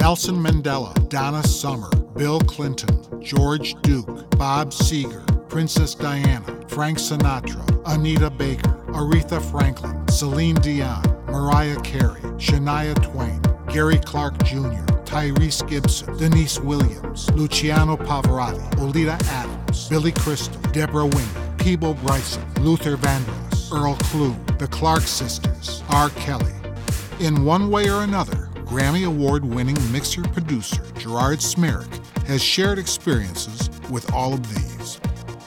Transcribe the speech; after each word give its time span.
Nelson 0.00 0.36
Mandela, 0.36 0.94
Donna 1.10 1.42
Summer, 1.42 1.90
Bill 2.16 2.40
Clinton, 2.40 3.22
George 3.22 3.74
Duke, 3.82 4.30
Bob 4.38 4.70
Seger, 4.70 5.22
Princess 5.50 5.94
Diana, 5.94 6.58
Frank 6.68 6.96
Sinatra, 6.96 7.62
Anita 7.84 8.30
Baker, 8.30 8.82
Aretha 8.94 9.42
Franklin, 9.50 10.08
Celine 10.08 10.54
Dion, 10.54 11.02
Mariah 11.26 11.78
Carey, 11.82 12.18
Shania 12.38 12.94
Twain, 13.02 13.42
Gary 13.70 13.98
Clark 13.98 14.42
Jr., 14.42 14.86
Tyrese 15.04 15.68
Gibson, 15.68 16.16
Deniece 16.16 16.58
Williams, 16.60 17.30
Luciano 17.32 17.98
Pavarotti, 17.98 18.80
Oleta 18.80 19.18
Adams, 19.26 19.86
Billy 19.90 20.12
Crystal, 20.12 20.58
Deborah 20.72 21.04
Winger, 21.04 21.56
Peabo 21.58 21.92
Bryson, 21.92 22.42
Luther 22.60 22.96
Vandross, 22.96 23.70
Earl 23.70 23.96
Klugh, 23.96 24.58
the 24.58 24.66
Clark 24.68 25.02
Sisters, 25.02 25.82
R. 25.90 26.08
Kelly. 26.10 26.54
In 27.20 27.44
one 27.44 27.70
way 27.70 27.90
or 27.90 28.02
another, 28.02 28.39
Grammy 28.70 29.04
Award 29.04 29.44
winning 29.44 29.76
mixer 29.90 30.22
producer 30.22 30.80
Gerard 30.96 31.40
Smerek 31.40 31.92
has 32.26 32.40
shared 32.40 32.78
experiences 32.78 33.68
with 33.90 34.12
all 34.12 34.32
of 34.32 34.48
these. 34.48 35.00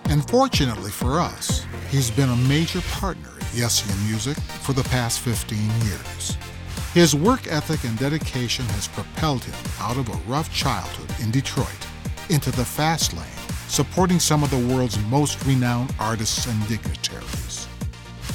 And 0.09 0.27
fortunately 0.29 0.91
for 0.91 1.21
us, 1.21 1.65
he's 1.89 2.12
been 2.12 2.27
a 2.27 2.35
major 2.49 2.81
partner 2.81 3.29
at 3.29 3.45
Yessian 3.53 4.09
Music 4.09 4.35
for 4.63 4.73
the 4.73 4.84
past 4.84 5.21
15 5.21 5.57
years. 5.85 6.38
His 6.93 7.15
work 7.15 7.48
ethic 7.48 7.85
and 7.85 7.98
dedication 7.98 8.65
has 8.65 8.89
propelled 8.89 9.45
him 9.45 9.55
out 9.79 9.95
of 9.95 10.09
a 10.09 10.29
rough 10.29 10.53
childhood 10.53 11.09
in 11.23 11.31
Detroit 11.31 11.87
into 12.29 12.51
the 12.51 12.65
fast 12.65 13.13
lane, 13.13 13.48
supporting 13.70 14.20
some 14.20 14.43
of 14.43 14.51
the 14.51 14.76
world's 14.76 14.99
most 15.05 15.45
renowned 15.45 15.95
artists 15.98 16.45
and 16.45 16.67
dignitaries. 16.67 17.70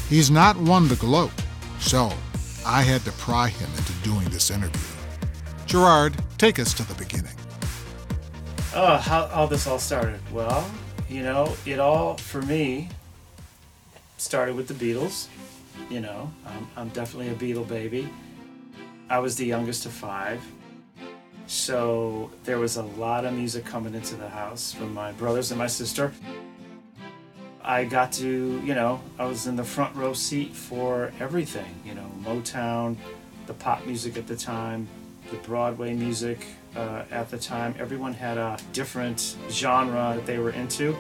He's 0.09 0.31
not 0.31 0.57
one 0.57 0.89
to 0.89 0.97
gloat, 0.97 1.33
so 1.79 2.11
I 2.69 2.83
had 2.83 3.01
to 3.07 3.13
pry 3.13 3.49
him 3.49 3.71
into 3.79 3.93
doing 4.05 4.29
this 4.29 4.51
interview. 4.51 4.95
Gerard, 5.65 6.15
take 6.37 6.59
us 6.59 6.75
to 6.75 6.87
the 6.87 6.93
beginning. 7.03 7.33
Oh, 8.75 8.99
how, 8.99 9.27
how 9.29 9.47
this 9.47 9.67
all 9.67 9.79
started? 9.79 10.21
Well, 10.31 10.71
you 11.09 11.23
know, 11.23 11.57
it 11.65 11.81
all, 11.81 12.19
for 12.19 12.43
me, 12.43 12.91
started 14.19 14.55
with 14.55 14.69
the 14.69 14.75
Beatles. 14.75 15.29
You 15.89 16.01
know, 16.01 16.31
I'm, 16.45 16.69
I'm 16.77 16.89
definitely 16.91 17.31
a 17.31 17.35
Beatle 17.35 17.67
baby. 17.67 18.07
I 19.09 19.19
was 19.19 19.35
the 19.37 19.47
youngest 19.47 19.87
of 19.87 19.93
five. 19.93 20.43
So 21.47 22.31
there 22.45 22.59
was 22.59 22.77
a 22.77 22.83
lot 22.83 23.25
of 23.25 23.33
music 23.33 23.65
coming 23.65 23.95
into 23.95 24.15
the 24.15 24.29
house 24.29 24.75
from 24.75 24.93
my 24.93 25.13
brothers 25.13 25.51
and 25.51 25.59
my 25.59 25.69
sister. 25.69 26.13
I 27.69 27.85
got 27.85 28.13
to, 28.13 28.63
you 28.65 28.75
know, 28.75 28.99
I 29.19 29.27
was 29.27 29.47
in 29.47 29.55
the 29.55 29.63
front 29.63 29.95
row 29.95 30.15
seat 30.15 30.55
for 30.55 31.13
everything, 31.21 31.75
you 31.85 31.95
know, 31.95 32.11
Motown, 32.25 32.97
the 33.47 33.53
pop 33.53 33.85
music 33.85 34.17
at 34.17 34.27
the 34.27 34.37
time, 34.37 34.89
the 35.31 35.37
Broadway 35.37 35.93
music 35.93 36.47
uh, 36.75 37.03
at 37.11 37.31
the 37.31 37.37
time. 37.37 37.75
Everyone 37.79 38.15
had 38.15 38.39
a 38.39 38.57
different 38.73 39.37
genre 39.51 40.15
that 40.17 40.25
they 40.25 40.39
were 40.39 40.53
into. 40.53 40.97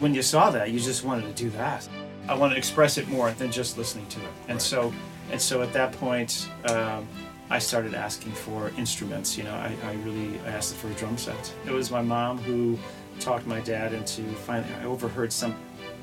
When 0.00 0.12
you 0.12 0.22
saw 0.22 0.50
that, 0.50 0.72
you 0.72 0.80
just 0.80 1.04
wanted 1.04 1.36
to 1.36 1.40
do 1.40 1.50
that. 1.50 1.88
I 2.26 2.34
wanted 2.34 2.54
to 2.54 2.58
express 2.58 2.98
it 2.98 3.06
more 3.08 3.30
than 3.30 3.52
just 3.52 3.78
listening 3.78 4.08
to 4.08 4.18
it. 4.20 4.32
And 4.48 4.54
Right. 4.54 4.62
so 4.62 4.92
and 5.30 5.40
so 5.40 5.62
at 5.62 5.72
that 5.74 5.92
point, 5.92 6.48
um, 6.64 7.06
I 7.48 7.60
started 7.60 7.94
asking 7.94 8.32
for 8.32 8.72
instruments. 8.76 9.38
You 9.38 9.44
know, 9.44 9.54
I, 9.54 9.72
I 9.84 9.92
really 10.04 10.40
I 10.46 10.48
asked 10.48 10.74
for 10.74 10.88
a 10.88 10.94
drum 10.94 11.16
set. 11.16 11.54
It 11.64 11.70
was 11.70 11.92
my 11.92 12.02
mom 12.02 12.38
who 12.38 12.76
talked 13.20 13.46
my 13.46 13.60
dad 13.60 13.92
into 13.92 14.22
finally. 14.22 14.72
I 14.80 14.84
overheard 14.84 15.32
some, 15.32 15.54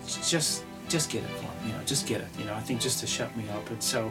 just 0.05 0.63
just 0.87 1.09
get 1.09 1.23
it 1.23 1.29
for 1.29 1.45
him. 1.45 1.67
You 1.67 1.73
know, 1.73 1.83
just 1.85 2.07
get 2.07 2.21
it. 2.21 2.27
You 2.39 2.45
know, 2.45 2.53
I 2.53 2.61
think 2.61 2.79
just 2.79 2.99
to 2.99 3.07
shut 3.07 3.35
me 3.35 3.43
up. 3.49 3.69
And 3.69 3.81
so, 3.81 4.09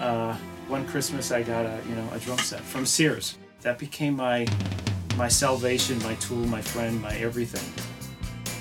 uh, 0.00 0.36
one 0.68 0.86
Christmas 0.86 1.30
I 1.30 1.42
got 1.42 1.66
a 1.66 1.78
you 1.88 1.94
know 1.94 2.08
a 2.12 2.18
drum 2.18 2.38
set 2.38 2.60
from 2.60 2.86
Sears. 2.86 3.36
That 3.62 3.78
became 3.78 4.16
my 4.16 4.46
my 5.16 5.28
salvation, 5.28 5.98
my 6.02 6.14
tool, 6.16 6.44
my 6.46 6.62
friend, 6.62 7.00
my 7.00 7.14
everything. 7.16 7.68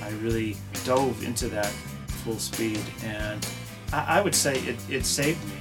I 0.03 0.09
really 0.21 0.57
dove 0.83 1.23
into 1.23 1.47
that 1.49 1.67
full 2.23 2.39
speed, 2.39 2.81
and 3.03 3.45
I, 3.91 4.19
I 4.19 4.21
would 4.21 4.35
say 4.35 4.55
it, 4.59 4.75
it 4.89 5.05
saved 5.05 5.43
me. 5.45 5.55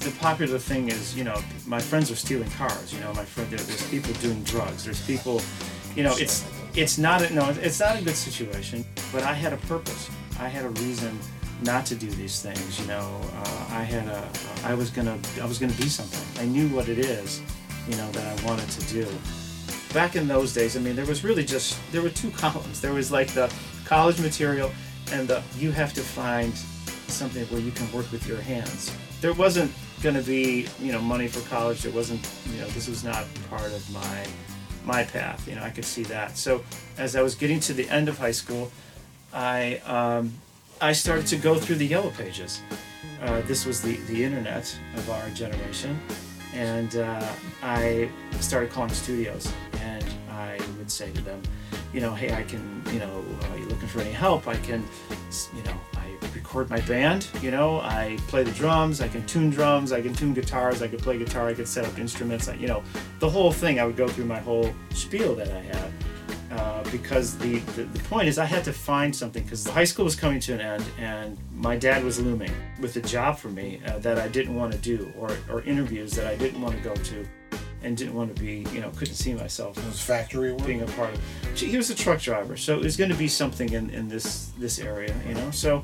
The 0.00 0.10
popular 0.18 0.58
thing 0.58 0.88
is, 0.88 1.16
you 1.16 1.24
know, 1.24 1.40
my 1.66 1.78
friends 1.78 2.10
are 2.10 2.16
stealing 2.16 2.50
cars. 2.52 2.92
You 2.92 3.00
know, 3.00 3.12
my 3.14 3.24
friend, 3.24 3.48
there's 3.50 3.88
people 3.88 4.12
doing 4.14 4.42
drugs. 4.42 4.84
There's 4.84 5.04
people, 5.06 5.40
you 5.94 6.02
know, 6.02 6.14
it's 6.16 6.44
it's 6.74 6.98
not 6.98 7.22
a 7.22 7.34
no, 7.34 7.48
it's 7.60 7.80
not 7.80 7.98
a 7.98 8.02
good 8.02 8.16
situation. 8.16 8.84
But 9.12 9.22
I 9.22 9.32
had 9.32 9.52
a 9.52 9.58
purpose. 9.68 10.10
I 10.38 10.48
had 10.48 10.64
a 10.64 10.70
reason 10.70 11.18
not 11.62 11.86
to 11.86 11.94
do 11.94 12.10
these 12.10 12.40
things. 12.42 12.80
You 12.80 12.86
know, 12.86 13.20
uh, 13.36 13.66
I 13.70 13.82
had 13.82 14.08
a, 14.08 14.28
I 14.64 14.74
was 14.74 14.90
gonna, 14.90 15.18
I 15.40 15.46
was 15.46 15.58
gonna 15.58 15.74
be 15.74 15.88
something. 15.88 16.42
I 16.42 16.46
knew 16.46 16.68
what 16.68 16.88
it 16.88 16.98
is, 16.98 17.42
you 17.88 17.96
know, 17.96 18.10
that 18.12 18.38
I 18.38 18.46
wanted 18.46 18.68
to 18.70 18.92
do 18.92 19.06
back 19.92 20.16
in 20.16 20.26
those 20.26 20.54
days, 20.54 20.76
I 20.76 20.80
mean, 20.80 20.96
there 20.96 21.06
was 21.06 21.24
really 21.24 21.44
just 21.44 21.78
there 21.92 22.02
were 22.02 22.10
two 22.10 22.30
columns. 22.42 22.80
There 22.80 22.92
was 22.92 23.12
like 23.12 23.28
the 23.28 23.52
college 23.84 24.20
material 24.20 24.70
and 25.12 25.28
the 25.28 25.42
you 25.58 25.70
have 25.72 25.92
to 25.94 26.00
find 26.00 26.54
something 27.08 27.44
where 27.46 27.60
you 27.60 27.70
can 27.70 27.90
work 27.92 28.10
with 28.10 28.26
your 28.26 28.40
hands. 28.40 28.94
There 29.20 29.34
wasn't 29.34 29.72
going 30.02 30.14
to 30.14 30.22
be 30.22 30.66
you 30.80 30.92
know 30.92 31.00
money 31.00 31.28
for 31.28 31.46
college. 31.48 31.82
There 31.82 31.92
wasn't 31.92 32.26
you 32.50 32.60
know 32.60 32.68
this 32.68 32.88
was 32.88 33.04
not 33.04 33.26
part 33.50 33.72
of 33.72 33.88
my 33.92 34.26
my 34.84 35.04
path. 35.04 35.46
You 35.48 35.54
know 35.56 35.62
I 35.62 35.70
could 35.70 35.84
see 35.84 36.04
that. 36.04 36.36
So 36.36 36.64
as 36.98 37.16
I 37.16 37.22
was 37.22 37.34
getting 37.34 37.60
to 37.60 37.72
the 37.72 37.88
end 37.88 38.08
of 38.08 38.18
high 38.18 38.32
school, 38.32 38.70
I 39.32 39.76
um, 39.86 40.32
I 40.80 40.92
started 40.92 41.26
to 41.28 41.36
go 41.36 41.58
through 41.58 41.76
the 41.76 41.86
yellow 41.86 42.10
pages. 42.10 42.60
Uh, 43.22 43.40
this 43.42 43.64
was 43.66 43.80
the 43.80 43.96
the 44.08 44.24
internet 44.24 44.76
of 44.96 45.10
our 45.10 45.28
generation, 45.30 45.98
and 46.54 46.96
uh, 46.96 47.32
I 47.62 48.10
started 48.40 48.70
calling 48.70 48.90
studios, 48.90 49.52
and 49.80 50.04
I 50.30 50.58
would 50.78 50.90
say 50.90 51.10
to 51.12 51.20
them, 51.20 51.40
you 51.92 52.00
know, 52.00 52.14
hey, 52.14 52.32
I 52.34 52.42
can, 52.42 52.82
you 52.92 52.98
know, 52.98 53.24
are 53.50 53.58
you 53.58 53.66
looking 53.66 53.88
for 53.88 54.00
any 54.00 54.10
help? 54.12 54.48
I 54.48 54.56
can, 54.56 54.84
you 55.56 55.62
know, 55.62 55.76
record 56.52 56.68
my 56.68 56.80
band, 56.82 57.28
you 57.40 57.50
know, 57.50 57.80
I 57.80 58.18
play 58.28 58.42
the 58.42 58.50
drums, 58.52 59.00
I 59.00 59.08
can 59.08 59.24
tune 59.24 59.48
drums, 59.48 59.90
I 59.90 60.02
can 60.02 60.12
tune 60.12 60.34
guitars, 60.34 60.82
I 60.82 60.88
could 60.88 60.98
play 60.98 61.16
guitar, 61.16 61.48
I 61.48 61.54
could 61.54 61.66
set 61.66 61.86
up 61.86 61.98
instruments, 61.98 62.46
you 62.58 62.66
know, 62.66 62.82
the 63.20 63.30
whole 63.30 63.50
thing. 63.50 63.80
I 63.80 63.86
would 63.86 63.96
go 63.96 64.06
through 64.06 64.26
my 64.26 64.38
whole 64.38 64.70
spiel 64.90 65.34
that 65.36 65.50
I 65.50 65.60
had. 65.60 65.92
Uh, 66.50 66.84
because 66.90 67.38
the, 67.38 67.60
the, 67.76 67.84
the 67.84 67.98
point 68.00 68.28
is 68.28 68.38
I 68.38 68.44
had 68.44 68.62
to 68.64 68.74
find 68.74 69.16
something 69.16 69.42
because 69.42 69.64
the 69.64 69.72
high 69.72 69.84
school 69.84 70.04
was 70.04 70.14
coming 70.14 70.38
to 70.40 70.52
an 70.52 70.60
end 70.60 70.84
and 70.98 71.38
my 71.50 71.76
dad 71.76 72.04
was 72.04 72.20
looming 72.20 72.52
with 72.78 72.94
a 72.96 73.00
job 73.00 73.38
for 73.38 73.48
me 73.48 73.80
uh, 73.86 73.98
that 74.00 74.18
I 74.18 74.28
didn't 74.28 74.54
want 74.54 74.72
to 74.72 74.78
do 74.78 75.10
or, 75.18 75.34
or 75.48 75.62
interviews 75.62 76.12
that 76.12 76.26
I 76.26 76.36
didn't 76.36 76.60
want 76.60 76.76
to 76.76 76.82
go 76.82 76.94
to 76.94 77.26
and 77.82 77.96
didn't 77.96 78.14
want 78.14 78.34
to 78.34 78.40
be 78.40 78.66
you 78.72 78.80
know 78.80 78.90
couldn't 78.90 79.14
see 79.14 79.34
myself 79.34 79.78
It 79.78 79.84
was 79.86 80.00
factory 80.00 80.52
work. 80.52 80.66
being 80.66 80.82
a 80.82 80.86
part 80.86 81.14
of 81.14 81.20
he 81.58 81.76
was 81.76 81.90
a 81.90 81.94
truck 81.94 82.20
driver 82.20 82.56
so 82.56 82.76
it 82.76 82.82
was 82.82 82.96
going 82.96 83.10
to 83.10 83.16
be 83.16 83.28
something 83.28 83.72
in, 83.72 83.90
in 83.90 84.08
this 84.08 84.52
this 84.58 84.78
area 84.78 85.14
you 85.26 85.34
know 85.34 85.50
so 85.50 85.82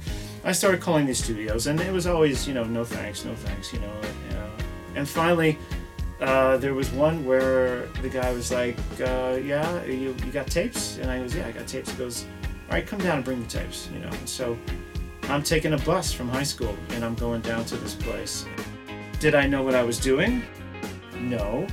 I 0.48 0.52
started 0.52 0.80
calling 0.80 1.04
these 1.04 1.22
studios 1.22 1.66
and 1.66 1.78
it 1.78 1.92
was 1.92 2.06
always 2.06 2.48
you 2.48 2.54
know 2.54 2.64
no 2.64 2.82
thanks 2.82 3.22
no 3.22 3.34
thanks 3.34 3.70
you 3.70 3.80
know 3.80 3.92
uh, 4.30 4.48
and 4.94 5.06
finally 5.06 5.58
uh, 6.22 6.56
there 6.56 6.72
was 6.72 6.90
one 6.92 7.22
where 7.26 7.86
the 8.02 8.08
guy 8.08 8.32
was 8.32 8.50
like, 8.50 8.76
uh, 9.00 9.38
"Yeah, 9.42 9.84
you, 9.84 10.16
you 10.24 10.32
got 10.32 10.46
tapes?" 10.48 10.98
And 10.98 11.10
I 11.10 11.18
goes, 11.20 11.36
"Yeah, 11.36 11.46
I 11.46 11.52
got 11.52 11.66
tapes." 11.68 11.90
He 11.90 11.96
goes, 11.96 12.24
"All 12.68 12.74
right, 12.74 12.84
come 12.84 12.98
down 12.98 13.16
and 13.16 13.24
bring 13.24 13.40
the 13.40 13.46
tapes." 13.46 13.88
You 13.92 14.00
know. 14.00 14.08
And 14.08 14.28
so 14.28 14.58
I'm 15.24 15.42
taking 15.42 15.74
a 15.74 15.78
bus 15.78 16.12
from 16.12 16.28
high 16.28 16.42
school 16.42 16.74
and 16.90 17.04
I'm 17.04 17.14
going 17.14 17.42
down 17.42 17.64
to 17.66 17.76
this 17.76 17.94
place. 17.94 18.46
Did 19.20 19.34
I 19.34 19.46
know 19.46 19.62
what 19.62 19.74
I 19.74 19.82
was 19.82 20.00
doing? 20.00 20.42
No, 21.20 21.66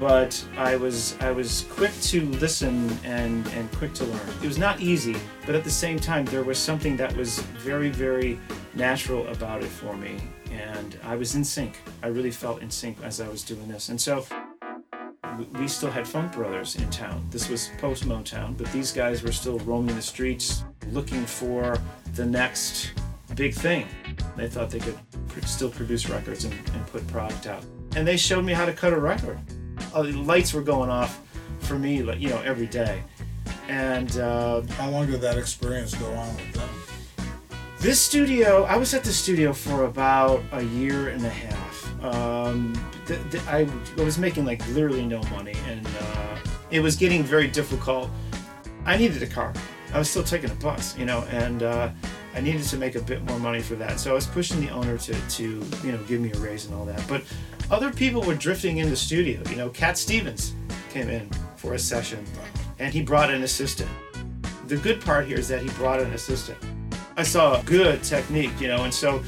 but 0.00 0.44
I 0.56 0.76
was 0.76 1.16
I 1.20 1.30
was 1.30 1.66
quick 1.70 1.92
to 2.02 2.22
listen 2.26 2.90
and 3.04 3.46
and 3.48 3.70
quick 3.72 3.94
to 3.94 4.04
learn. 4.04 4.28
It 4.42 4.46
was 4.46 4.58
not 4.58 4.80
easy, 4.80 5.16
but 5.46 5.54
at 5.54 5.64
the 5.64 5.70
same 5.70 5.98
time 5.98 6.24
there 6.26 6.44
was 6.44 6.58
something 6.58 6.96
that 6.96 7.16
was 7.16 7.38
very 7.58 7.90
very 7.90 8.38
natural 8.74 9.26
about 9.28 9.62
it 9.62 9.68
for 9.70 9.96
me, 9.96 10.16
and 10.50 10.98
I 11.04 11.16
was 11.16 11.34
in 11.34 11.44
sync. 11.44 11.78
I 12.02 12.08
really 12.08 12.30
felt 12.30 12.60
in 12.62 12.70
sync 12.70 12.98
as 13.02 13.20
I 13.20 13.28
was 13.28 13.42
doing 13.42 13.68
this, 13.68 13.88
and 13.88 14.00
so 14.00 14.24
we- 15.58 15.68
still 15.68 15.90
had 15.90 16.06
Funk 16.06 16.32
Brothers 16.32 16.76
in 16.76 16.88
town. 16.90 17.26
This 17.30 17.48
was 17.48 17.70
post 17.78 18.06
Motown, 18.06 18.56
but 18.56 18.70
these 18.72 18.92
guys 18.92 19.22
were 19.22 19.32
still 19.32 19.58
roaming 19.60 19.96
the 19.96 20.02
streets 20.02 20.64
looking 20.92 21.24
for 21.24 21.76
the 22.14 22.24
next 22.24 22.92
big 23.34 23.54
thing. 23.54 23.86
They 24.36 24.48
thought 24.48 24.70
they 24.70 24.78
could 24.78 24.98
still 25.44 25.70
produce 25.70 26.08
records 26.08 26.44
and, 26.44 26.54
and 26.54 26.86
put 26.88 27.06
product 27.08 27.46
out. 27.46 27.64
And 27.96 28.06
they 28.06 28.16
showed 28.16 28.44
me 28.44 28.52
how 28.52 28.64
to 28.66 28.72
cut 28.72 28.92
a 28.92 28.98
record. 28.98 29.38
Uh, 29.94 30.02
lights 30.02 30.52
were 30.52 30.62
going 30.62 30.90
off 30.90 31.20
for 31.60 31.78
me, 31.78 32.02
like, 32.02 32.20
you 32.20 32.28
know, 32.28 32.40
every 32.44 32.66
day. 32.66 33.02
And 33.68 34.16
uh, 34.18 34.62
How 34.72 34.90
long 34.90 35.06
did 35.06 35.20
that 35.20 35.38
experience 35.38 35.94
go 35.94 36.06
on 36.12 36.34
with 36.36 36.52
them? 36.52 36.68
this 37.80 38.00
studio, 38.00 38.64
I 38.64 38.76
was 38.78 38.94
at 38.94 39.04
the 39.04 39.12
studio 39.12 39.52
for 39.52 39.84
about 39.84 40.42
a 40.52 40.62
year 40.62 41.08
and 41.10 41.24
a 41.24 41.28
half. 41.28 42.02
Um, 42.02 42.72
th- 43.06 43.20
th- 43.30 43.46
I, 43.46 43.68
I 43.98 44.02
was 44.02 44.16
making 44.18 44.46
like 44.46 44.66
literally 44.68 45.04
no 45.04 45.22
money, 45.24 45.54
and 45.68 45.86
uh, 45.86 46.36
it 46.70 46.80
was 46.80 46.96
getting 46.96 47.22
very 47.22 47.46
difficult. 47.46 48.10
I 48.86 48.96
needed 48.96 49.22
a 49.22 49.26
car. 49.26 49.52
I 49.92 49.98
was 49.98 50.08
still 50.10 50.24
taking 50.24 50.50
a 50.50 50.54
bus, 50.54 50.96
you 50.96 51.04
know, 51.04 51.24
and 51.30 51.62
uh, 51.62 51.90
I 52.34 52.40
needed 52.40 52.64
to 52.64 52.76
make 52.76 52.96
a 52.96 53.00
bit 53.00 53.22
more 53.24 53.38
money 53.38 53.60
for 53.60 53.76
that. 53.76 54.00
So 54.00 54.10
I 54.10 54.14
was 54.14 54.26
pushing 54.26 54.60
the 54.60 54.70
owner 54.70 54.98
to, 54.98 55.14
to 55.14 55.42
you 55.42 55.92
know, 55.92 55.98
give 56.08 56.20
me 56.20 56.32
a 56.32 56.38
raise 56.38 56.66
and 56.66 56.74
all 56.74 56.84
that. 56.86 57.02
But 57.08 57.22
other 57.70 57.92
people 57.92 58.22
were 58.22 58.34
drifting 58.34 58.78
in 58.78 58.90
the 58.90 58.96
studio. 58.96 59.40
You 59.48 59.56
know, 59.56 59.70
Cat 59.70 59.96
Stevens 59.96 60.54
came 60.90 61.08
in 61.08 61.30
for 61.56 61.74
a 61.74 61.78
session 61.78 62.24
and 62.78 62.92
he 62.92 63.02
brought 63.02 63.30
an 63.30 63.42
assistant. 63.42 63.90
The 64.66 64.76
good 64.76 65.00
part 65.00 65.26
here 65.26 65.38
is 65.38 65.48
that 65.48 65.62
he 65.62 65.68
brought 65.70 66.00
an 66.00 66.12
assistant. 66.12 66.58
I 67.16 67.22
saw 67.22 67.62
good 67.62 68.02
technique, 68.02 68.60
you 68.60 68.68
know, 68.68 68.82
and 68.82 68.92
so 68.92 69.22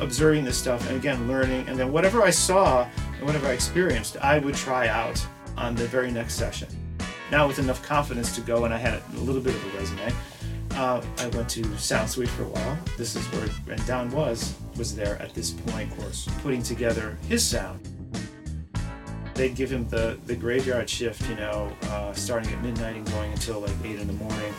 observing 0.00 0.44
this 0.44 0.58
stuff 0.58 0.86
and 0.88 0.96
again 0.96 1.26
learning 1.26 1.66
and 1.66 1.78
then 1.78 1.90
whatever 1.90 2.22
I 2.22 2.30
saw 2.30 2.86
and 3.16 3.26
whatever 3.26 3.46
I 3.46 3.52
experienced, 3.52 4.16
I 4.18 4.38
would 4.38 4.54
try 4.54 4.88
out 4.88 5.24
on 5.56 5.74
the 5.74 5.86
very 5.86 6.10
next 6.10 6.34
session. 6.34 6.68
Now 7.30 7.48
with 7.48 7.58
enough 7.58 7.82
confidence 7.82 8.34
to 8.34 8.42
go 8.42 8.64
and 8.66 8.74
I 8.74 8.76
had 8.76 9.00
a 9.14 9.20
little 9.20 9.40
bit 9.40 9.54
of 9.54 9.74
a 9.74 9.78
resume, 9.78 10.12
uh, 10.74 11.02
I 11.18 11.26
went 11.28 11.48
to 11.50 11.78
Sound 11.78 12.08
Suite 12.08 12.28
for 12.30 12.44
a 12.44 12.48
while. 12.48 12.78
This 12.96 13.16
is 13.16 13.24
where 13.26 13.48
and 13.72 13.86
Don 13.86 14.10
Was 14.10 14.54
was 14.76 14.94
there 14.94 15.20
at 15.20 15.34
this 15.34 15.50
point, 15.50 15.90
of 15.92 15.98
course, 15.98 16.28
putting 16.42 16.62
together 16.62 17.18
his 17.28 17.44
sound. 17.44 17.80
They'd 19.34 19.54
give 19.54 19.70
him 19.70 19.88
the 19.88 20.18
the 20.26 20.36
graveyard 20.36 20.88
shift, 20.88 21.28
you 21.28 21.36
know, 21.36 21.72
uh, 21.84 22.12
starting 22.12 22.52
at 22.52 22.62
midnight 22.62 22.96
and 22.96 23.06
going 23.12 23.32
until 23.32 23.60
like 23.60 23.72
eight 23.84 23.98
in 23.98 24.06
the 24.06 24.12
morning, 24.14 24.54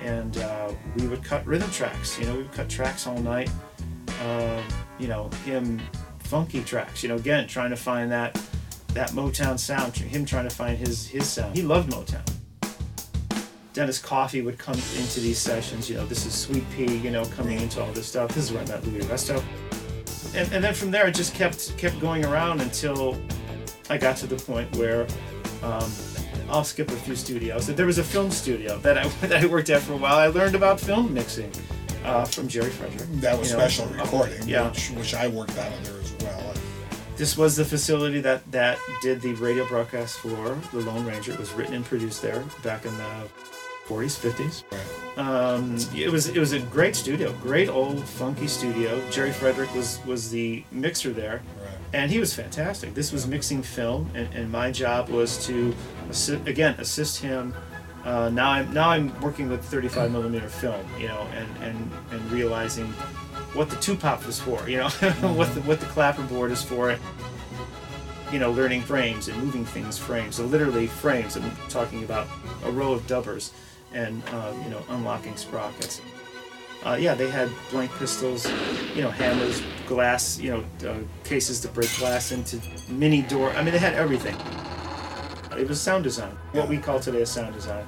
and 0.00 0.36
uh, 0.38 0.72
we 0.96 1.06
would 1.06 1.22
cut 1.22 1.46
rhythm 1.46 1.70
tracks. 1.70 2.18
You 2.18 2.26
know, 2.26 2.32
we 2.32 2.42
would 2.42 2.52
cut 2.52 2.68
tracks 2.68 3.06
all 3.06 3.18
night. 3.18 3.50
Uh, 4.22 4.62
you 4.98 5.08
know, 5.08 5.30
him 5.44 5.80
funky 6.20 6.62
tracks. 6.62 7.02
You 7.02 7.08
know, 7.08 7.16
again 7.16 7.46
trying 7.46 7.70
to 7.70 7.76
find 7.76 8.10
that 8.12 8.40
that 8.88 9.10
Motown 9.10 9.58
sound. 9.58 9.96
Him 9.96 10.24
trying 10.24 10.48
to 10.48 10.54
find 10.54 10.78
his 10.78 11.06
his 11.06 11.28
sound. 11.28 11.56
He 11.56 11.62
loved 11.62 11.90
Motown. 11.90 12.33
Dennis 13.74 13.98
Coffey 13.98 14.40
would 14.40 14.56
come 14.56 14.76
into 14.76 15.18
these 15.20 15.36
sessions. 15.36 15.90
You 15.90 15.96
know, 15.96 16.06
this 16.06 16.24
is 16.24 16.32
Sweet 16.32 16.64
Pea. 16.70 16.96
You 16.96 17.10
know, 17.10 17.24
coming 17.26 17.60
into 17.60 17.82
all 17.82 17.92
this 17.92 18.06
stuff. 18.06 18.32
This 18.32 18.44
is 18.44 18.52
where 18.52 18.62
I 18.62 18.66
met 18.66 18.86
Louis 18.86 19.04
Resto. 19.04 19.42
And, 20.34 20.50
and 20.52 20.64
then 20.64 20.74
from 20.74 20.92
there, 20.92 21.08
it 21.08 21.14
just 21.14 21.34
kept 21.34 21.76
kept 21.76 22.00
going 22.00 22.24
around 22.24 22.60
until 22.60 23.20
I 23.90 23.98
got 23.98 24.16
to 24.18 24.26
the 24.28 24.36
point 24.36 24.74
where 24.76 25.06
um, 25.62 25.90
I'll 26.48 26.64
skip 26.64 26.88
a 26.88 26.96
few 26.96 27.16
studios. 27.16 27.66
There 27.66 27.86
was 27.86 27.98
a 27.98 28.04
film 28.04 28.30
studio 28.30 28.78
that 28.78 28.96
I 28.96 29.08
that 29.26 29.44
I 29.44 29.46
worked 29.46 29.70
at 29.70 29.82
for 29.82 29.94
a 29.94 29.96
while. 29.96 30.16
I 30.16 30.28
learned 30.28 30.54
about 30.54 30.78
film 30.78 31.12
mixing 31.12 31.50
uh, 32.04 32.24
from 32.24 32.46
Jerry 32.46 32.70
Frederick. 32.70 33.08
That 33.14 33.36
was 33.36 33.50
you 33.50 33.56
know, 33.56 33.60
special 33.60 33.86
recording, 33.86 34.48
yeah. 34.48 34.70
which, 34.70 34.90
which 34.90 35.14
I 35.14 35.26
worked 35.26 35.58
out 35.58 35.72
under 35.72 35.98
as 36.00 36.14
well. 36.20 36.54
This 37.16 37.36
was 37.36 37.56
the 37.56 37.64
facility 37.64 38.20
that 38.20 38.48
that 38.52 38.78
did 39.02 39.20
the 39.20 39.34
radio 39.34 39.66
broadcast 39.66 40.18
for 40.18 40.56
the 40.72 40.80
Lone 40.80 41.04
Ranger. 41.04 41.32
It 41.32 41.40
was 41.40 41.52
written 41.52 41.74
and 41.74 41.84
produced 41.84 42.22
there 42.22 42.44
back 42.62 42.86
in 42.86 42.96
the 42.96 43.28
40s, 43.88 44.18
50s. 44.18 44.64
Right. 44.72 44.80
Um, 45.16 45.76
it 45.94 46.10
was 46.10 46.26
it 46.28 46.38
was 46.40 46.52
a 46.52 46.58
great 46.58 46.96
studio, 46.96 47.32
great 47.40 47.68
old 47.68 48.02
funky 48.04 48.48
studio. 48.48 49.00
Jerry 49.10 49.30
Frederick 49.30 49.72
was 49.74 50.00
was 50.04 50.28
the 50.30 50.64
mixer 50.72 51.12
there, 51.12 51.40
Right. 51.62 51.78
and 51.92 52.10
he 52.10 52.18
was 52.18 52.34
fantastic. 52.34 52.94
This 52.94 53.12
was 53.12 53.24
mixing 53.26 53.62
film, 53.62 54.10
and, 54.14 54.32
and 54.34 54.50
my 54.50 54.72
job 54.72 55.08
was 55.10 55.46
to 55.46 55.72
assi- 56.08 56.44
again 56.48 56.74
assist 56.78 57.18
him. 57.22 57.54
Uh, 58.04 58.28
now 58.28 58.50
I'm 58.50 58.72
now 58.74 58.88
I'm 58.90 59.18
working 59.20 59.48
with 59.48 59.64
35 59.64 60.10
millimeter 60.10 60.48
film, 60.48 60.84
you 60.98 61.06
know, 61.06 61.28
and 61.36 61.48
and 61.62 61.90
and 62.10 62.32
realizing 62.32 62.86
what 63.54 63.70
the 63.70 63.76
two 63.76 63.94
pop 63.94 64.26
is 64.26 64.40
for, 64.40 64.68
you 64.68 64.78
know, 64.78 64.88
what 65.38 65.54
the 65.54 65.60
what 65.62 65.78
the 65.78 65.86
clapperboard 65.86 66.50
is 66.50 66.60
for. 66.62 66.96
You 68.32 68.40
know, 68.40 68.50
learning 68.50 68.82
frames 68.82 69.28
and 69.28 69.40
moving 69.40 69.64
things 69.64 69.96
frames. 69.96 70.34
So 70.36 70.44
literally 70.44 70.88
frames. 70.88 71.36
I'm 71.36 71.52
talking 71.68 72.02
about 72.02 72.26
a 72.64 72.70
row 72.72 72.92
of 72.92 73.06
dubbers 73.06 73.52
and 73.94 74.22
uh, 74.32 74.52
you 74.62 74.70
know 74.70 74.82
unlocking 74.90 75.36
sprockets. 75.36 76.00
Uh, 76.84 76.98
yeah, 77.00 77.14
they 77.14 77.30
had 77.30 77.50
blank 77.70 77.90
pistols, 77.92 78.46
you 78.94 79.00
know, 79.00 79.10
hammers, 79.10 79.62
glass, 79.86 80.38
you 80.38 80.50
know, 80.50 80.90
uh, 80.90 80.98
cases 81.24 81.58
to 81.60 81.68
break 81.68 81.88
glass 81.96 82.30
into, 82.30 82.60
mini 82.92 83.22
door. 83.22 83.50
I 83.52 83.62
mean, 83.62 83.72
they 83.72 83.78
had 83.78 83.94
everything. 83.94 84.36
It 85.58 85.66
was 85.66 85.80
sound 85.80 86.04
design, 86.04 86.36
what 86.52 86.68
we 86.68 86.76
call 86.76 87.00
today 87.00 87.22
a 87.22 87.26
sound 87.26 87.54
design. 87.54 87.86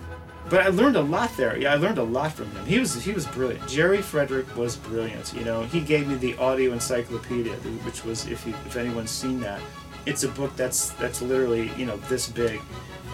But 0.49 0.65
I 0.65 0.69
learned 0.69 0.97
a 0.97 1.03
lot 1.03 1.37
there. 1.37 1.59
Yeah, 1.59 1.73
I 1.73 1.77
learned 1.77 1.99
a 1.99 2.05
lot 2.05 2.33
from 2.33 2.51
him. 2.53 2.65
He 2.65 2.79
was 2.79 2.95
he 3.03 3.13
was 3.13 3.27
brilliant. 3.27 3.67
Jerry 3.69 4.01
Frederick 4.01 4.57
was 4.57 4.77
brilliant. 4.77 5.35
You 5.35 5.45
know, 5.45 5.65
he 5.65 5.81
gave 5.81 6.07
me 6.07 6.15
the 6.15 6.37
audio 6.39 6.73
encyclopedia, 6.73 7.55
which 7.85 8.05
was 8.05 8.27
if 8.29 8.47
you 8.47 8.55
if 8.65 8.77
anyone's 8.77 9.11
seen 9.11 9.41
that, 9.41 9.61
it's 10.07 10.23
a 10.23 10.29
book 10.29 10.55
that's 10.55 10.91
that's 10.91 11.21
literally 11.21 11.73
you 11.77 11.85
know 11.85 11.97
this 12.09 12.29
big, 12.29 12.61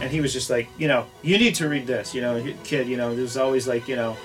and 0.03 0.11
he 0.11 0.21
was 0.21 0.33
just 0.33 0.51
like 0.51 0.69
you 0.77 0.89
know 0.89 1.07
you 1.23 1.39
need 1.39 1.55
to 1.55 1.69
read 1.69 1.87
this. 1.87 2.15
You 2.15 2.21
know, 2.21 2.55
kid. 2.65 2.89
You 2.89 2.97
know, 2.97 3.15
there's 3.15 3.37
always 3.37 3.67
like 3.69 3.87
you 3.89 3.97
know, 3.97 4.17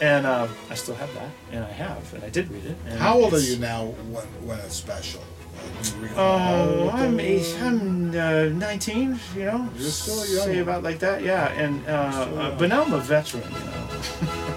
and 0.00 0.26
um, 0.26 0.50
I 0.68 0.74
still 0.74 0.96
have 0.96 1.14
that, 1.14 1.30
and 1.52 1.64
I 1.64 1.70
have, 1.70 2.12
and 2.12 2.24
I 2.24 2.28
did 2.28 2.50
read 2.50 2.64
it. 2.66 2.76
And 2.86 2.98
How 2.98 3.14
old 3.14 3.32
are 3.32 3.40
you 3.40 3.56
now 3.56 3.86
when, 3.86 4.24
when 4.46 4.58
it's 4.58 4.74
special? 4.74 5.22
Like, 5.56 5.84
do 5.84 5.96
you 5.96 6.02
recall 6.02 6.40
Oh, 6.40 6.80
old 6.80 6.90
I'm 6.90 7.20
eight. 7.20 7.56
I'm 7.60 8.10
uh, 8.10 8.44
19, 8.48 9.20
you 9.36 9.44
know. 9.44 9.68
You're 9.76 9.90
still 9.90 10.26
young. 10.34 10.44
Say 10.46 10.58
about 10.58 10.82
like 10.82 10.98
that, 10.98 11.22
yeah. 11.22 11.52
And 11.52 11.86
uh, 11.86 11.90
uh, 11.90 12.58
but 12.58 12.68
now 12.68 12.82
I'm 12.82 12.92
a 12.92 12.98
veteran, 12.98 13.44
you 13.44 13.60
know. 13.60 13.88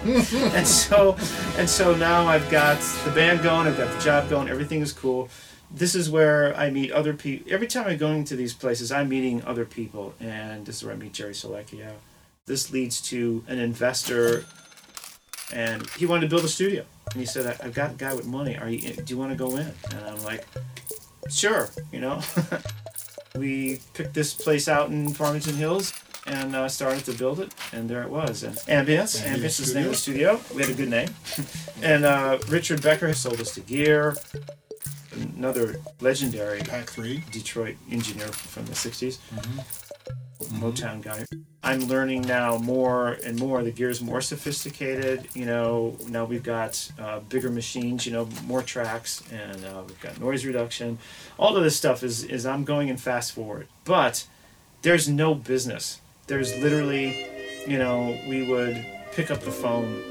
and 0.56 0.66
so, 0.68 1.16
and 1.58 1.70
so 1.70 1.96
now 1.96 2.26
I've 2.28 2.50
got 2.50 2.80
the 3.04 3.12
band 3.12 3.44
going, 3.44 3.68
I've 3.68 3.78
got 3.78 3.94
the 3.94 4.00
job 4.00 4.30
going, 4.30 4.50
everything 4.50 4.82
is 4.82 4.92
cool. 4.94 5.30
This 5.76 5.94
is 5.94 6.10
where 6.10 6.56
I 6.56 6.70
meet 6.70 6.92
other 6.92 7.14
people. 7.14 7.52
Every 7.52 7.68
time 7.68 7.86
I 7.88 7.96
go 7.96 8.12
into 8.12 8.36
these 8.38 8.54
places, 8.54 8.92
I'm 8.94 9.10
meeting 9.10 9.44
other 9.44 9.66
people, 9.66 10.14
and 10.22 10.66
this 10.66 10.78
is 10.78 10.84
where 10.86 10.94
I 10.94 10.98
meet 10.98 11.12
Jerry 11.14 11.34
Selecchio. 11.34 11.92
This 12.46 12.72
leads 12.72 13.02
to 13.10 13.44
an 13.50 13.60
investor, 13.60 14.46
and 15.52 15.90
he 15.92 16.06
wanted 16.06 16.22
to 16.22 16.28
build 16.28 16.46
a 16.46 16.48
studio. 16.48 16.86
And 17.12 17.20
he 17.20 17.26
said, 17.26 17.46
"I- 17.46 17.66
"I've 17.66 17.74
got 17.74 17.92
a 17.92 17.96
guy 17.96 18.14
with 18.14 18.26
money. 18.26 18.56
Are 18.58 18.70
you? 18.70 18.94
Do 18.94 19.04
you 19.08 19.18
want 19.18 19.32
to 19.32 19.38
go 19.38 19.58
in?" 19.58 19.74
And 19.92 20.00
I'm 20.08 20.24
like, 20.24 20.46
sure, 21.30 21.70
you 21.92 22.00
know. 22.00 22.22
we 23.36 23.82
picked 23.94 24.14
this 24.14 24.34
place 24.34 24.68
out 24.70 24.90
in 24.90 25.14
Farmington 25.14 25.56
Hills 25.56 25.94
and 26.26 26.56
uh, 26.56 26.70
started 26.70 27.04
to 27.06 27.14
build 27.14 27.40
it, 27.40 27.54
and 27.74 27.90
there 27.90 28.02
it 28.04 28.10
was. 28.10 28.44
And 28.44 28.56
Ambience, 28.56 29.20
Ambience 29.22 29.36
Ambience 29.38 29.60
is 29.60 29.74
the 29.74 29.80
name 29.80 29.86
of 29.88 29.92
the 29.92 29.98
studio. 29.98 30.40
We 30.56 30.62
had 30.62 30.72
a 30.72 30.74
good 30.74 30.90
name. 30.90 31.10
and 31.84 32.06
uh, 32.06 32.40
Richard 32.48 32.82
Becker 32.82 33.14
sold 33.14 33.42
us 33.42 33.54
to 33.56 33.62
Gear, 33.62 34.16
another 35.16 35.76
legendary 36.02 36.60
Pack 36.60 36.90
three. 36.90 37.24
Detroit 37.32 37.76
engineer 37.92 38.28
from 38.28 38.66
the 38.66 38.74
60s. 38.74 39.20
Motown 40.60 41.02
guy. 41.02 41.26
I'm 41.64 41.82
learning 41.88 42.22
now 42.24 42.58
more 42.58 43.18
and 43.26 43.40
more. 43.40 43.64
The 43.64 43.72
gear's 43.72 44.02
more 44.02 44.22
sophisticated. 44.22 45.28
You 45.34 45.46
know, 45.46 45.98
now 46.08 46.26
we've 46.26 46.44
got 46.44 46.92
uh, 47.00 47.20
bigger 47.22 47.50
machines. 47.50 48.06
You 48.06 48.12
know, 48.14 48.30
more 48.46 48.62
tracks, 48.62 49.24
and 49.32 49.66
uh, 49.66 49.84
we've 49.88 50.00
got 50.00 50.20
noise 50.20 50.46
reduction. 50.46 51.00
All 51.40 51.58
of 51.58 51.64
this 51.64 51.76
stuff 51.76 52.04
is 52.04 52.24
is 52.24 52.46
I'm 52.46 52.64
going 52.66 52.90
in 52.90 52.98
fast 52.98 53.32
forward. 53.32 53.68
But 53.84 54.28
there's 54.84 55.10
no 55.10 55.34
business. 55.34 56.00
There's 56.28 56.56
literally, 56.62 57.28
you 57.66 57.80
know, 57.80 58.18
we 58.28 58.48
would 58.48 58.86
pick 59.14 59.32
up 59.32 59.40
the 59.40 59.52
phone, 59.52 60.04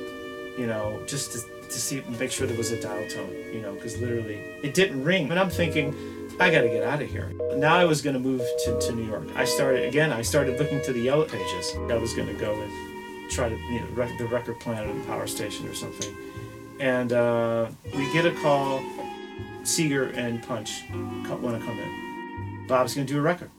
you 0.59 0.67
know, 0.67 1.01
just 1.07 1.33
to, 1.33 1.64
to 1.75 1.81
see 1.81 2.03
make 2.19 2.31
sure 2.31 2.47
there 2.47 2.57
was 2.57 2.71
a 2.71 2.81
dial 2.81 3.07
tone. 3.09 3.35
You 3.53 3.61
know, 3.61 3.75
because 3.75 3.99
literally 3.99 4.37
it 4.63 4.75
didn't 4.75 5.05
ring. 5.05 5.31
And 5.31 5.39
I'm 5.39 5.51
thinking. 5.51 5.95
I 6.41 6.51
got 6.51 6.63
to 6.63 6.69
get 6.69 6.83
out 6.83 7.01
of 7.01 7.09
here. 7.09 7.31
Now 7.55 7.77
I 7.77 7.85
was 7.85 8.03
going 8.03 8.15
to 8.15 8.21
move 8.21 8.43
to, 8.65 8.81
to 8.81 8.93
New 8.93 9.05
York. 9.05 9.29
I 9.37 9.45
started, 9.45 9.87
again, 9.87 10.13
I 10.13 10.23
started 10.23 10.59
looking 10.59 10.83
to 10.83 10.93
the 10.93 10.99
Yellow 10.99 11.27
Pages. 11.27 11.73
I 11.89 11.95
was 11.95 12.13
going 12.13 12.27
to 12.27 12.35
go 12.35 12.61
and 12.61 13.31
try 13.31 13.49
to, 13.49 13.55
you 13.55 13.79
know, 13.79 13.87
rec- 13.95 14.19
the 14.19 14.27
record 14.27 14.59
plant 14.59 14.91
or 14.91 14.95
the 14.95 15.05
power 15.07 15.29
station 15.29 15.69
or 15.69 15.75
something. 15.75 16.13
And 16.81 17.13
uh, 17.13 17.69
we 17.95 18.13
get 18.13 18.27
a 18.27 18.33
call, 18.43 18.83
Seger 19.63 20.13
and 20.17 20.43
Punch 20.43 20.83
want 20.91 21.61
to 21.61 21.65
come 21.65 21.79
in. 21.79 22.67
Bob's 22.67 22.97
going 22.97 23.07
to 23.07 23.13
do 23.13 23.19
a 23.21 23.23
record. 23.23 23.51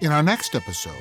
In 0.00 0.10
our 0.10 0.22
next 0.22 0.56
episode, 0.56 0.92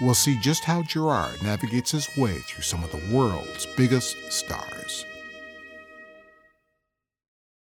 we'll 0.00 0.14
see 0.14 0.38
just 0.40 0.64
how 0.64 0.82
Gerard 0.82 1.42
navigates 1.42 1.90
his 1.90 2.08
way 2.16 2.38
through 2.38 2.62
some 2.62 2.82
of 2.82 2.90
the 2.90 3.14
world's 3.14 3.66
biggest 3.76 4.16
stars. 4.32 5.04